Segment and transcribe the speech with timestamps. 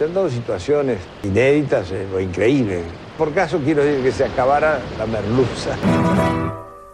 [0.00, 2.84] Son dos situaciones inéditas eh, o increíbles.
[3.18, 5.76] Por caso quiero decir que se acabara la merluza.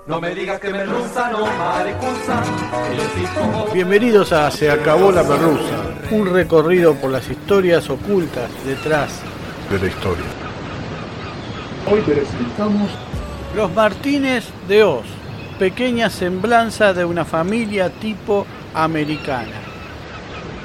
[0.08, 1.44] No me digas que merluza, no
[3.36, 9.20] pongo- Bienvenidos a Se acabó la merluza, un recorrido por las historias ocultas detrás
[9.70, 10.26] de la historia.
[11.88, 12.90] Hoy presentamos
[13.54, 15.06] Los Martínez de Oz,
[15.60, 18.44] pequeña semblanza de una familia tipo
[18.74, 19.62] americana.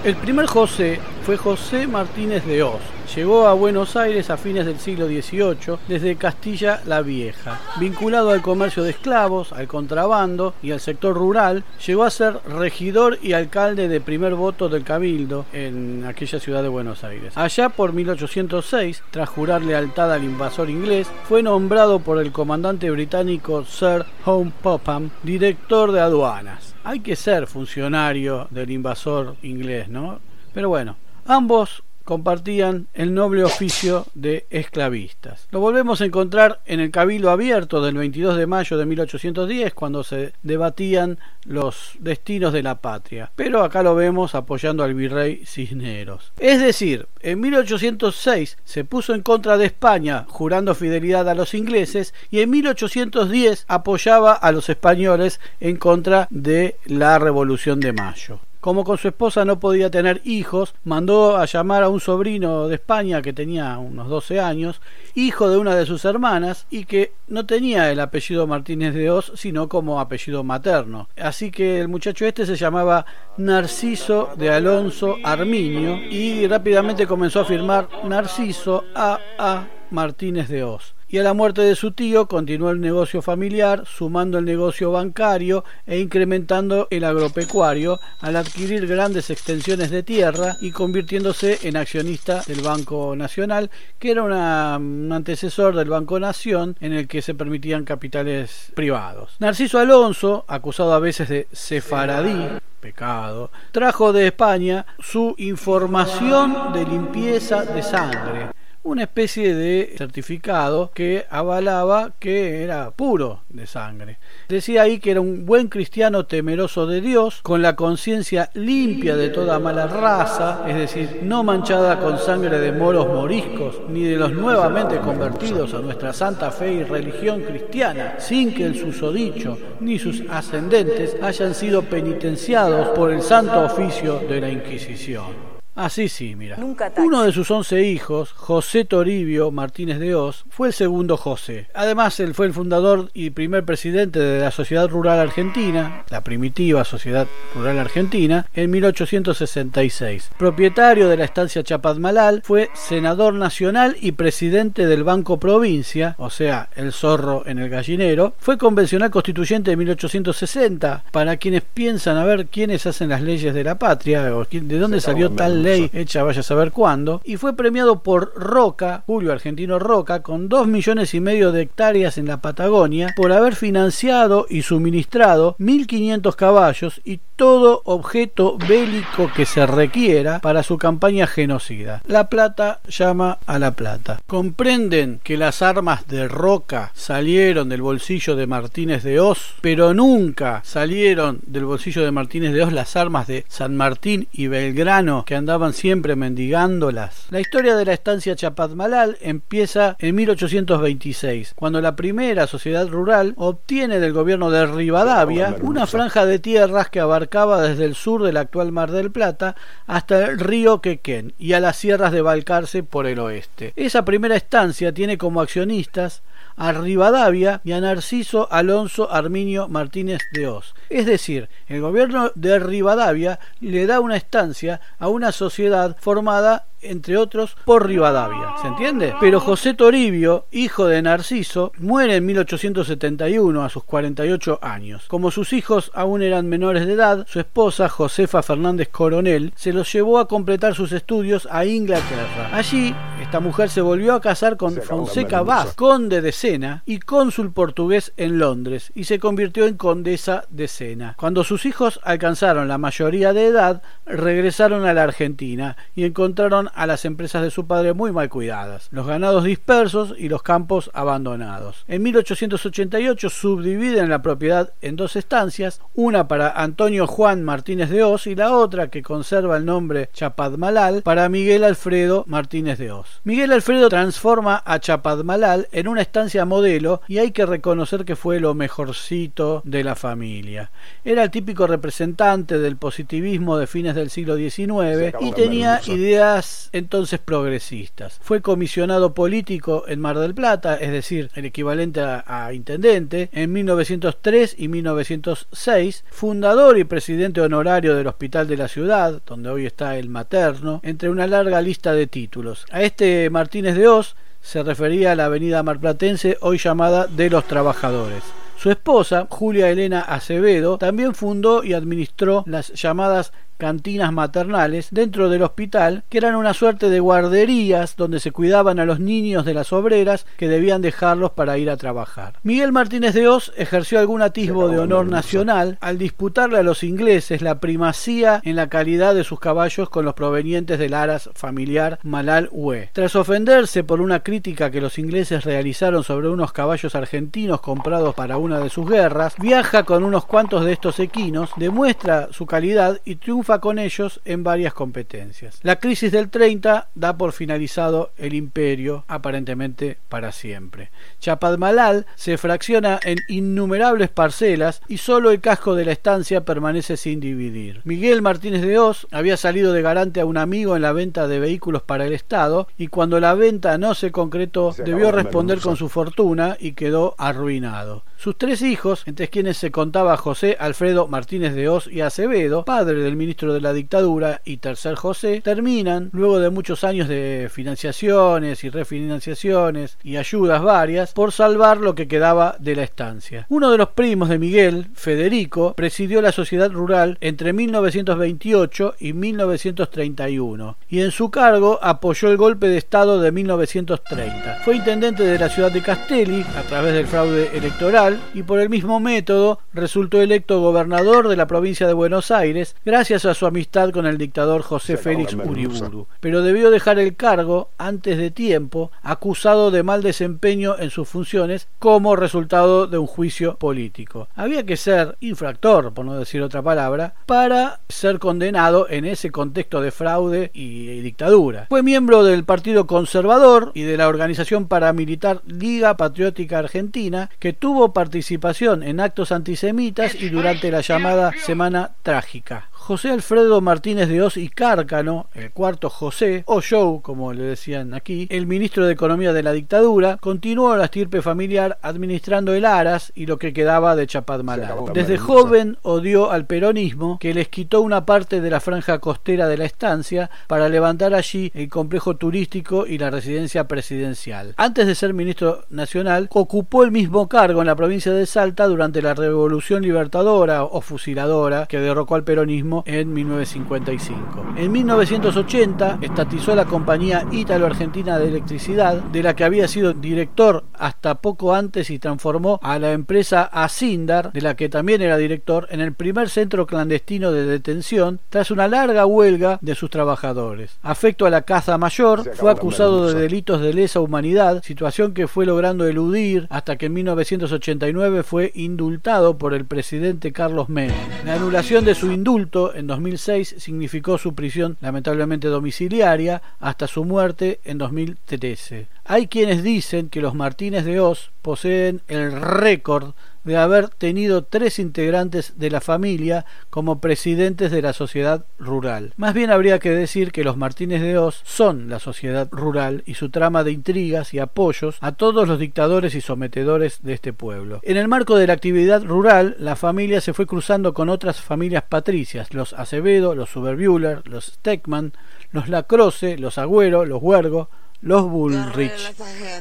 [0.04, 1.00] El primer José
[1.38, 2.82] José Martínez de Oz.
[3.16, 7.60] Llegó a Buenos Aires a fines del siglo XVIII desde Castilla la Vieja.
[7.80, 13.20] Vinculado al comercio de esclavos, al contrabando y al sector rural, llegó a ser regidor
[13.22, 17.38] y alcalde de primer voto del Cabildo en aquella ciudad de Buenos Aires.
[17.38, 23.66] Allá por 1806, tras jurar lealtad al invasor inglés, fue nombrado por el comandante británico
[23.66, 26.76] Sir Home Popham director de aduanas.
[26.84, 30.20] Hay que ser funcionario del invasor inglés, ¿no?
[30.54, 35.48] Pero bueno, ambos compartían el noble oficio de esclavistas.
[35.52, 40.04] Lo volvemos a encontrar en el Cabildo Abierto del 22 de mayo de 1810, cuando
[40.04, 43.32] se debatían los destinos de la patria.
[43.36, 46.34] Pero acá lo vemos apoyando al virrey Cisneros.
[46.38, 52.14] Es decir, en 1806 se puso en contra de España, jurando fidelidad a los ingleses,
[52.30, 58.40] y en 1810 apoyaba a los españoles en contra de la Revolución de Mayo.
[58.62, 62.76] Como con su esposa no podía tener hijos, mandó a llamar a un sobrino de
[62.76, 64.82] España que tenía unos 12 años,
[65.16, 69.32] hijo de una de sus hermanas, y que no tenía el apellido Martínez de Oz,
[69.36, 71.10] sino como apellido materno.
[71.18, 77.46] Así que el muchacho este se llamaba Narciso de Alonso Arminio y rápidamente comenzó a
[77.46, 79.20] firmar Narciso A.
[79.40, 79.68] A.
[79.90, 84.38] Martínez de Oz y a la muerte de su tío continuó el negocio familiar, sumando
[84.38, 91.60] el negocio bancario e incrementando el agropecuario al adquirir grandes extensiones de tierra y convirtiéndose
[91.68, 93.70] en accionista del Banco Nacional,
[94.00, 99.36] que era un antecesor del Banco Nación en el que se permitían capitales privados.
[99.40, 102.48] Narciso Alonso, acusado a veces de sefaradí,
[102.80, 111.26] pecado, trajo de España su información de limpieza de sangre una especie de certificado que
[111.30, 114.18] avalaba que era puro de sangre.
[114.50, 119.30] Decía ahí que era un buen cristiano temeroso de Dios, con la conciencia limpia de
[119.30, 124.32] toda mala raza, es decir, no manchada con sangre de moros moriscos, ni de los
[124.34, 130.24] nuevamente convertidos a nuestra santa fe y religión cristiana, sin que el susodicho ni sus
[130.30, 135.61] ascendentes hayan sido penitenciados por el santo oficio de la Inquisición.
[135.76, 136.58] Así sí, mira.
[136.98, 141.68] Uno de sus once hijos, José Toribio Martínez de Oz, fue el segundo José.
[141.74, 146.84] Además, él fue el fundador y primer presidente de la Sociedad Rural Argentina, la primitiva
[146.84, 147.26] Sociedad
[147.56, 150.32] Rural Argentina, en 1866.
[150.38, 156.70] Propietario de la estancia Chapadmalal, fue senador nacional y presidente del Banco Provincia, o sea,
[156.76, 158.34] el zorro en el gallinero.
[158.40, 161.06] Fue convencional constituyente de 1860.
[161.12, 165.00] Para quienes piensan a ver quiénes hacen las leyes de la patria, o de dónde
[165.00, 169.80] salió tal ley hecha vaya a saber cuándo, y fue premiado por Roca, Julio Argentino
[169.80, 174.64] Roca, con dos millones y medio de hectáreas en la Patagonia, por haber financiado y
[174.64, 182.02] suministrado 1.500 caballos y todo objeto bélico que se requiera para su campaña genocida.
[182.06, 184.20] La Plata llama a la Plata.
[184.28, 190.62] Comprenden que las armas de Roca salieron del bolsillo de Martínez de Oz, pero nunca
[190.64, 195.36] salieron del bolsillo de Martínez de Oz las armas de San Martín y Belgrano que
[195.36, 197.28] andaban siempre mendigándolas.
[197.30, 204.00] La historia de la estancia Chapadmalal empieza en 1826, cuando la primera sociedad rural obtiene
[204.00, 208.72] del gobierno de Rivadavia una franja de tierras que abarcaba desde el sur del actual
[208.72, 209.56] Mar del Plata
[209.88, 213.74] hasta el río Quequén y a las sierras de Balcarce por el oeste.
[213.76, 216.24] Esa primera estancia tiene como accionistas
[216.56, 220.74] a Rivadavia y a Narciso Alonso Arminio Martínez de Oz.
[220.90, 227.18] Es decir, el gobierno de Rivadavia le da una estancia a una sociedad formada entre
[227.18, 229.14] otros por Rivadavia, ¿se entiende?
[229.20, 235.06] Pero José Toribio, hijo de Narciso, muere en 1871 a sus 48 años.
[235.08, 239.92] Como sus hijos aún eran menores de edad, su esposa, Josefa Fernández Coronel, se los
[239.92, 242.50] llevó a completar sus estudios a Inglaterra.
[242.52, 247.52] Allí, esta mujer se volvió a casar con Fonseca Vaz, conde de Sena y cónsul
[247.52, 251.16] portugués en Londres, y se convirtió en condesa de Sena.
[251.18, 256.88] Cuando sus hijos alcanzaron la mayoría de edad, regresaron a la Argentina y encontraron a
[256.88, 261.84] las empresas de su padre muy mal cuidadas, los ganados dispersos y los campos abandonados.
[261.88, 268.28] En 1888 subdividen la propiedad en dos estancias, una para Antonio Juan Martínez de Oz
[268.28, 273.22] y la otra que conserva el nombre Chapadmalal para Miguel Alfredo Martínez de Oz.
[273.24, 278.40] Miguel Alfredo transforma a Chapadmalal en una estancia modelo y hay que reconocer que fue
[278.40, 280.72] lo mejorcito de la familia.
[281.04, 287.20] Era el típico representante del positivismo de fines del siglo XIX y tenía ideas entonces
[287.20, 288.20] progresistas.
[288.22, 294.56] Fue comisionado político en Mar del Plata, es decir, el equivalente a, intendente, en 1903
[294.58, 300.10] y 1906, fundador y presidente honorario del Hospital de la Ciudad, donde hoy está el
[300.10, 302.66] materno, entre una larga lista de títulos.
[302.72, 308.24] A este Martínez de Oz se refería la avenida marplatense hoy llamada de los Trabajadores.
[308.62, 315.44] Su esposa, Julia Elena Acevedo, también fundó y administró las llamadas cantinas maternales dentro del
[315.44, 319.72] hospital, que eran una suerte de guarderías donde se cuidaban a los niños de las
[319.72, 322.40] obreras que debían dejarlos para ir a trabajar.
[322.42, 327.44] Miguel Martínez de Oz ejerció algún atisbo de honor nacional al disputarle a los ingleses
[327.44, 332.50] la primacía en la calidad de sus caballos con los provenientes del aras familiar Malal
[332.52, 332.90] Hue.
[332.94, 338.38] Tras ofenderse por una crítica que los ingleses realizaron sobre unos caballos argentinos comprados para
[338.38, 343.18] una de sus guerras, viaja con unos cuantos de estos equinos, demuestra su calidad y
[343.18, 345.60] triunfa con ellos en varias competencias.
[345.64, 350.92] La crisis del 30 da por finalizado el imperio, aparentemente para siempre.
[351.20, 357.20] Chapadmalal se fracciona en innumerables parcelas y solo el casco de la estancia permanece sin
[357.20, 357.82] dividir.
[357.84, 361.40] Miguel Martínez de Oz había salido de garante a un amigo en la venta de
[361.40, 365.90] vehículos para el Estado y cuando la venta no se concretó debió responder con su
[365.90, 368.04] fortuna y quedó arruinado.
[368.22, 373.00] Sus tres hijos, entre quienes se contaba José Alfredo Martínez de Oz y Acevedo, padre
[373.00, 378.64] del ministro de la dictadura y tercer José, terminan, luego de muchos años de financiaciones
[378.64, 383.48] y refinanciaciones y ayudas varias, por salvar lo que quedaba de la estancia.
[383.50, 390.78] Uno de los primos de Miguel, Federico, presidió la sociedad rural entre 1928 y 1931
[390.90, 394.60] y en su cargo apoyó el golpe de Estado de 1930.
[394.64, 398.70] Fue intendente de la ciudad de Castelli a través del fraude electoral y por el
[398.70, 403.92] mismo método resultó electo gobernador de la provincia de Buenos Aires gracias a su amistad
[403.92, 406.08] con el dictador José Félix Uriburu.
[406.20, 411.68] Pero debió dejar el cargo antes de tiempo, acusado de mal desempeño en sus funciones
[411.80, 414.28] como resultado de un juicio político.
[414.36, 419.82] Había que ser infractor, por no decir otra palabra, para ser condenado en ese contexto
[419.82, 421.68] de fraude y dictadura.
[421.70, 427.94] Fue miembro del Partido Conservador y de la organización paramilitar Liga Patriótica Argentina, que tuvo
[428.02, 432.71] participación en actos antisemitas y durante la llamada Semana Trágica.
[432.82, 437.94] José Alfredo Martínez de Oz y Cárcano, el cuarto José, o Joe, como le decían
[437.94, 443.14] aquí, el ministro de Economía de la dictadura, continuó la estirpe familiar administrando el Aras
[443.14, 444.94] y lo que quedaba de Chapadmalal.
[444.96, 449.58] Desde joven odió al peronismo, que les quitó una parte de la franja costera de
[449.58, 454.56] la estancia para levantar allí el complejo turístico y la residencia presidencial.
[454.58, 459.04] Antes de ser ministro nacional, ocupó el mismo cargo en la provincia de Salta durante
[459.04, 464.54] la Revolución Libertadora o Fusiladora que derrocó al peronismo en 1955.
[464.58, 471.16] En 1980 estatizó la compañía Ítalo-Argentina de Electricidad, de la que había sido director hasta
[471.16, 475.82] poco antes y transformó a la empresa Asindar, de la que también era director, en
[475.82, 480.78] el primer centro clandestino de detención tras una larga huelga de sus trabajadores.
[480.82, 485.46] Afecto a la caza mayor, fue acusado de delitos de lesa humanidad, situación que fue
[485.46, 490.96] logrando eludir hasta que en 1989 fue indultado por el presidente Carlos Menem.
[491.26, 497.60] La anulación de su indulto en 2006 significó su prisión lamentablemente domiciliaria hasta su muerte
[497.64, 498.88] en 2013.
[499.06, 503.14] Hay quienes dicen que los Martínez de Oz poseen el récord
[503.44, 509.14] de haber tenido tres integrantes de la familia como presidentes de la sociedad rural.
[509.18, 513.16] Más bien habría que decir que los Martínez de Oz son la sociedad rural y
[513.16, 517.80] su trama de intrigas y apoyos a todos los dictadores y sometedores de este pueblo.
[517.84, 521.84] En el marco de la actividad rural, la familia se fue cruzando con otras familias
[521.84, 525.14] patricias, los Acevedo, los Suberbuehler, los Steckman,
[525.52, 527.70] los Lacroce, los Agüero, los Huergo,
[528.02, 529.14] los Bullrich.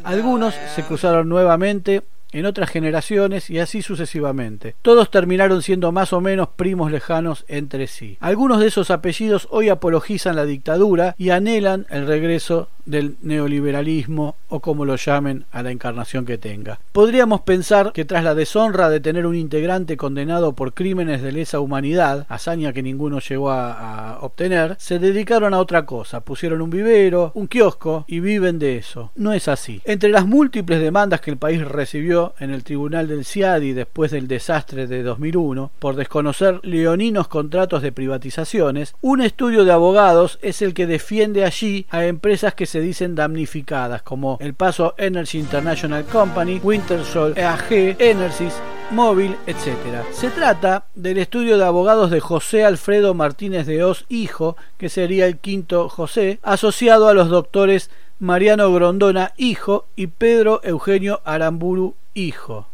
[0.05, 4.75] Algunos se cruzaron nuevamente en otras generaciones y así sucesivamente.
[4.83, 8.17] Todos terminaron siendo más o menos primos lejanos entre sí.
[8.21, 14.61] Algunos de esos apellidos hoy apologizan la dictadura y anhelan el regreso del neoliberalismo o
[14.61, 16.81] como lo llamen a la encarnación que tenga.
[16.93, 21.61] Podríamos pensar que tras la deshonra de tener un integrante condenado por crímenes de lesa
[21.61, 27.33] humanidad, hazaña que ninguno llegó a, obtener, se dedicaron a otra cosa, pusieron un vivero,
[27.35, 29.11] un kiosco y viven de eso.
[29.17, 29.81] No es así.
[29.85, 34.29] Entre las múltiples demandas que el país recibió en el tribunal del CIADI después del
[34.29, 40.75] desastre de 2001 por desconocer leoninos contratos de privatizaciones, un estudio de abogados es el
[40.75, 46.61] que defiende allí a empresas que se dicen damnificadas como El Paso Energy International Company,
[46.63, 48.55] Wintersol EAG, Enersys,
[48.93, 50.05] móvil, etc.
[50.13, 55.27] Se trata del estudio de abogados de José Alfredo Martínez de Oz, hijo, que sería
[55.27, 62.70] el quinto José, asociado a los doctores Mariano Grondona, hijo, y Pedro Eugenio Aramburu, hijo.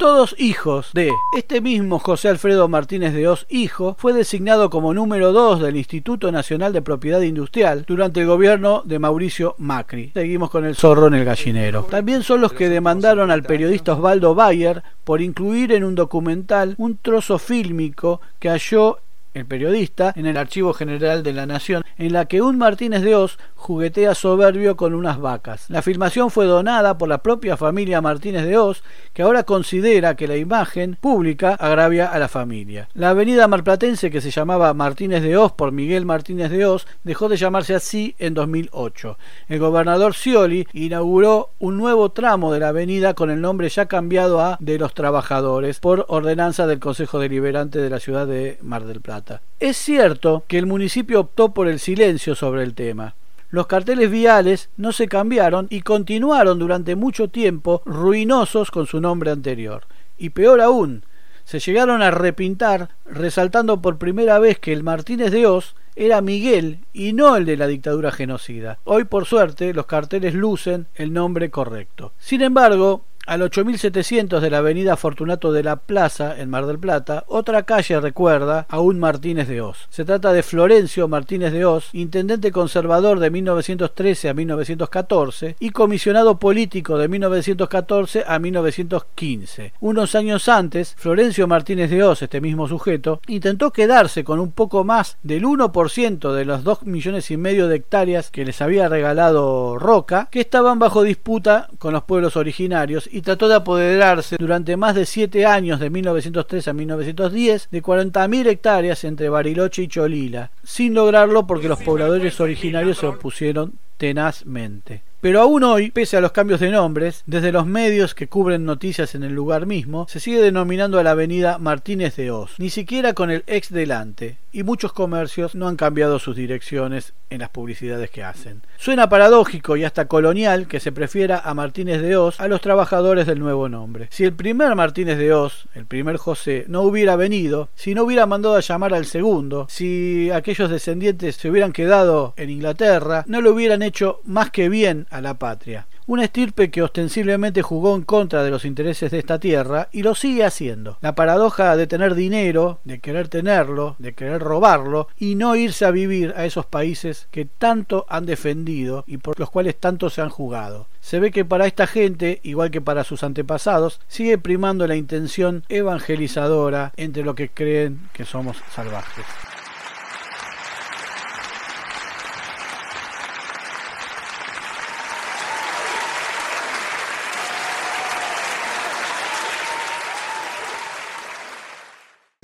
[0.00, 5.30] Todos hijos de este mismo José Alfredo Martínez de Oz, hijo, fue designado como número
[5.34, 10.12] 2 del Instituto Nacional de Propiedad Industrial durante el gobierno de Mauricio Macri.
[10.14, 11.82] Seguimos con el zorro en el gallinero.
[11.82, 16.96] También son los que demandaron al periodista Osvaldo Bayer por incluir en un documental un
[16.96, 19.00] trozo fílmico que halló
[19.34, 23.14] el periodista, en el Archivo General de la Nación, en la que un Martínez de
[23.14, 25.66] Oz juguetea soberbio con unas vacas.
[25.68, 28.82] La filmación fue donada por la propia familia Martínez de Oz,
[29.12, 32.88] que ahora considera que la imagen pública agravia a la familia.
[32.94, 37.28] La avenida marplatense, que se llamaba Martínez de Oz por Miguel Martínez de Oz, dejó
[37.28, 39.18] de llamarse así en 2008.
[39.48, 44.40] El gobernador Scioli inauguró un nuevo tramo de la avenida con el nombre ya cambiado
[44.40, 49.00] a de los trabajadores por ordenanza del Consejo Deliberante de la ciudad de Mar del
[49.00, 49.19] Plata.
[49.58, 53.14] Es cierto que el municipio optó por el silencio sobre el tema.
[53.50, 59.32] Los carteles viales no se cambiaron y continuaron durante mucho tiempo ruinosos con su nombre
[59.32, 59.84] anterior.
[60.18, 61.02] Y peor aún,
[61.44, 66.78] se llegaron a repintar resaltando por primera vez que el Martínez de Oz era Miguel
[66.92, 68.78] y no el de la dictadura genocida.
[68.84, 72.12] Hoy por suerte los carteles lucen el nombre correcto.
[72.18, 77.22] Sin embargo, al 8700 de la avenida Fortunato de la Plaza, en Mar del Plata,
[77.28, 79.86] otra calle recuerda a un Martínez de Oz.
[79.88, 86.40] Se trata de Florencio Martínez de Oz, intendente conservador de 1913 a 1914 y comisionado
[86.40, 89.74] político de 1914 a 1915.
[89.78, 94.82] Unos años antes, Florencio Martínez de Oz, este mismo sujeto, intentó quedarse con un poco
[94.82, 99.78] más del 1% de los 2 millones y medio de hectáreas que les había regalado
[99.78, 104.94] Roca, que estaban bajo disputa con los pueblos originarios y trató de apoderarse durante más
[104.94, 110.94] de siete años, de 1903 a 1910, de 40.000 hectáreas entre Bariloche y Cholila, sin
[110.94, 115.02] lograrlo porque los pobladores originarios se opusieron tenazmente.
[115.20, 119.14] Pero aún hoy, pese a los cambios de nombres, desde los medios que cubren noticias
[119.14, 123.12] en el lugar mismo, se sigue denominando a la avenida Martínez de Oz, ni siquiera
[123.12, 128.10] con el ex delante, y muchos comercios no han cambiado sus direcciones en las publicidades
[128.10, 128.62] que hacen.
[128.78, 133.26] Suena paradójico y hasta colonial que se prefiera a Martínez de Oz a los trabajadores
[133.26, 134.08] del nuevo nombre.
[134.10, 138.26] Si el primer Martínez de Oz, el primer José, no hubiera venido, si no hubiera
[138.26, 143.52] mandado a llamar al segundo, si aquellos descendientes se hubieran quedado en Inglaterra, no lo
[143.52, 145.86] hubieran hecho más que bien a la patria.
[146.06, 150.14] Una estirpe que ostensiblemente jugó en contra de los intereses de esta tierra y lo
[150.14, 150.98] sigue haciendo.
[151.00, 155.90] La paradoja de tener dinero, de querer tenerlo, de querer robarlo y no irse a
[155.90, 160.30] vivir a esos países que tanto han defendido y por los cuales tanto se han
[160.30, 160.88] jugado.
[161.00, 165.64] Se ve que para esta gente, igual que para sus antepasados, sigue primando la intención
[165.68, 169.24] evangelizadora entre lo que creen que somos salvajes.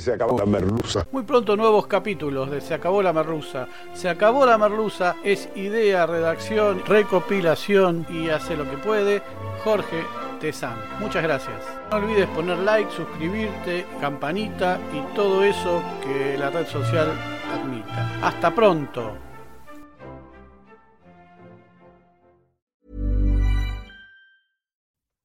[0.06, 1.04] Se acabó la merluza.
[1.10, 3.66] Muy pronto nuevos capítulos de Se acabó la merluza.
[3.92, 9.20] Se acabó la merluza es idea, redacción, recopilación y hace lo que puede
[9.64, 10.04] Jorge
[10.40, 10.76] Tezán.
[11.00, 11.56] Muchas gracias.
[11.90, 17.08] No olvides poner like, suscribirte, campanita y todo eso que la red social
[17.52, 18.20] admita.
[18.22, 19.12] Hasta pronto.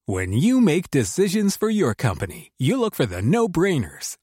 [0.07, 4.17] When you make decisions for your company, you look for the no-brainers.